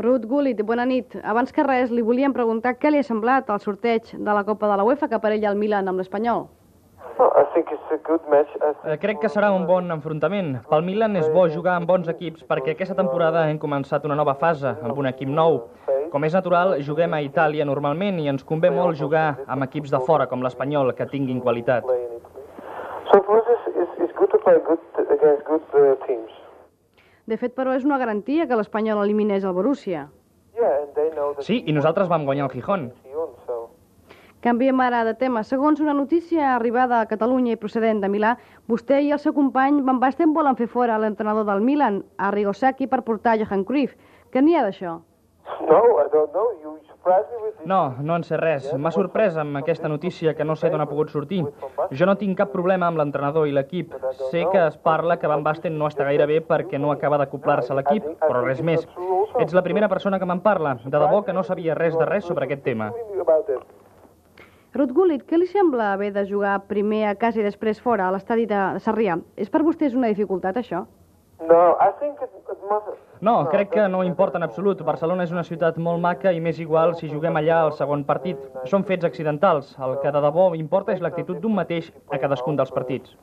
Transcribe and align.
Ruth 0.00 0.24
Gullit, 0.24 0.62
bona 0.64 0.86
nit. 0.88 1.12
Abans 1.28 1.52
que 1.52 1.62
res, 1.66 1.90
li 1.92 2.00
volíem 2.00 2.32
preguntar 2.32 2.72
què 2.80 2.88
li 2.88 3.02
ha 3.02 3.04
semblat 3.04 3.50
el 3.52 3.60
sorteig 3.60 4.08
de 4.16 4.32
la 4.32 4.44
Copa 4.48 4.70
de 4.70 4.78
la 4.80 4.86
UEFA 4.86 5.10
que 5.10 5.18
aparella 5.18 5.50
el 5.52 5.58
Milan 5.60 5.90
amb 5.92 6.00
l'Espanyol. 6.00 6.46
Eh, 7.20 8.96
Crec 9.02 9.20
que 9.20 9.28
serà 9.28 9.50
un 9.52 9.66
bon 9.68 9.92
enfrontament. 9.92 10.54
Pel 10.70 10.86
Milan 10.86 11.20
és 11.20 11.28
bo 11.34 11.44
jugar 11.52 11.76
amb 11.76 11.90
bons 11.90 12.08
equips 12.08 12.46
perquè 12.48 12.72
aquesta 12.72 12.96
temporada 12.96 13.44
hem 13.50 13.60
començat 13.60 14.08
una 14.08 14.16
nova 14.16 14.38
fase 14.40 14.72
amb 14.80 14.96
un 14.96 15.10
equip 15.12 15.28
nou. 15.28 15.60
Com 16.10 16.24
és 16.24 16.32
natural, 16.34 16.78
juguem 16.80 17.12
a 17.14 17.20
Itàlia 17.20 17.68
normalment 17.68 18.18
i 18.24 18.28
ens 18.32 18.44
convé 18.44 18.72
molt 18.72 18.96
jugar 18.96 19.26
amb 19.46 19.68
equips 19.68 19.92
de 19.92 20.00
fora 20.08 20.26
com 20.26 20.40
l'Espanyol 20.42 20.94
que 20.96 21.06
tinguin 21.12 21.44
qualitat. 21.44 21.84
So 23.12 23.20
for 23.26 23.44
us, 23.44 23.68
it's 24.00 24.16
good 24.16 24.30
to 24.32 24.38
play 24.38 24.56
good 24.64 24.80
against 25.10 25.44
good 25.44 25.62
uh, 25.74 25.94
teams. 26.06 26.32
De 27.30 27.36
fet, 27.38 27.52
però, 27.54 27.76
és 27.78 27.84
una 27.86 27.98
garantia 28.00 28.48
que 28.50 28.56
l'Espanyol 28.58 29.04
eliminés 29.04 29.44
el 29.46 29.54
Borussia. 29.54 30.08
Sí, 31.46 31.60
i 31.62 31.74
nosaltres 31.76 32.08
vam 32.10 32.24
guanyar 32.26 32.48
el 32.48 32.54
Gijón. 32.56 32.88
Canviem 34.42 34.80
ara 34.82 35.04
de 35.06 35.12
tema. 35.20 35.44
Segons 35.44 35.82
una 35.84 35.94
notícia 35.94 36.54
arribada 36.56 36.98
a 36.98 37.06
Catalunya 37.06 37.52
i 37.54 37.60
procedent 37.60 38.00
de 38.02 38.10
Milà, 38.10 38.32
vostè 38.72 38.98
i 39.04 39.12
el 39.14 39.20
seu 39.22 39.36
company 39.36 39.78
Van 39.86 40.00
Basten 40.02 40.32
volen 40.34 40.58
fer 40.58 40.66
fora 40.74 40.98
l'entrenador 40.98 41.46
del 41.46 41.62
Milan, 41.62 42.02
Arrigo 42.16 42.56
Sacchi, 42.56 42.88
per 42.88 43.04
portar 43.06 43.36
Johan 43.38 43.62
Cruyff. 43.68 43.94
Què 44.32 44.42
n'hi 44.42 44.56
ha 44.56 44.64
d'això? 44.66 44.96
No. 45.70 45.80
No, 47.64 47.94
no 48.02 48.16
en 48.16 48.24
sé 48.24 48.36
res. 48.36 48.66
M'ha 48.76 48.92
sorprès 48.92 49.36
amb 49.40 49.56
aquesta 49.60 49.88
notícia 49.88 50.34
que 50.36 50.44
no 50.44 50.56
sé 50.56 50.70
d'on 50.70 50.82
ha 50.84 50.88
pogut 50.90 51.10
sortir. 51.12 51.40
Jo 51.96 52.08
no 52.08 52.16
tinc 52.20 52.36
cap 52.38 52.52
problema 52.52 52.88
amb 52.88 53.00
l'entrenador 53.00 53.48
i 53.48 53.54
l'equip. 53.56 53.94
Sé 54.30 54.44
que 54.52 54.66
es 54.66 54.76
parla 54.76 55.18
que 55.18 55.30
Van 55.30 55.44
Basten 55.44 55.78
no 55.78 55.88
està 55.88 56.04
gaire 56.08 56.26
bé 56.26 56.40
perquè 56.44 56.80
no 56.80 56.92
acaba 56.92 57.18
d'acoplar-se 57.20 57.72
a 57.72 57.78
l'equip, 57.80 58.06
però 58.20 58.44
res 58.44 58.62
més. 58.62 58.86
Ets 59.40 59.56
la 59.56 59.64
primera 59.66 59.88
persona 59.88 60.18
que 60.18 60.28
me'n 60.28 60.44
parla. 60.44 60.76
De 60.84 60.96
debò 60.96 61.24
que 61.24 61.36
no 61.36 61.44
sabia 61.44 61.74
res 61.78 61.96
de 61.98 62.08
res 62.08 62.24
sobre 62.24 62.48
aquest 62.48 62.64
tema. 62.64 62.92
Ruth 64.72 64.92
Gullit, 64.94 65.24
què 65.26 65.38
li 65.38 65.48
sembla 65.50 65.92
haver 65.96 66.12
de 66.14 66.22
jugar 66.28 66.60
primer 66.68 67.06
a 67.08 67.16
casa 67.18 67.40
i 67.40 67.42
després 67.42 67.80
fora, 67.82 68.06
a 68.06 68.14
l'estadi 68.14 68.44
de 68.46 68.60
Sarrià? 68.84 69.16
És 69.36 69.50
per 69.50 69.64
vostès 69.66 69.96
una 69.98 70.12
dificultat, 70.12 70.60
això? 70.60 70.84
No, 71.40 71.76
I 71.80 71.90
think 71.98 72.20
it, 72.20 72.30
it 72.52 72.58
must. 72.68 72.98
No, 73.20 73.48
crec 73.48 73.70
que 73.70 73.88
no 73.88 74.02
importa 74.04 74.38
en 74.38 74.44
absolut. 74.44 74.82
Barcelona 74.84 75.24
és 75.24 75.32
una 75.32 75.44
ciutat 75.44 75.78
molt 75.80 76.00
maca 76.00 76.32
i 76.32 76.40
m'és 76.40 76.60
igual 76.60 76.94
si 76.98 77.08
juguem 77.08 77.36
allà 77.40 77.62
al 77.64 77.72
segon 77.78 78.04
partit. 78.04 78.40
Són 78.68 78.84
fets 78.84 79.08
accidentals. 79.08 79.74
El 79.80 79.98
que 80.04 80.12
de 80.12 80.24
debò 80.24 80.50
importa 80.56 80.92
és 80.92 81.00
l'actitud 81.00 81.40
d'un 81.40 81.56
mateix 81.56 81.92
a 82.12 82.20
cadascun 82.20 82.60
dels 82.60 82.72
partits. 82.76 83.16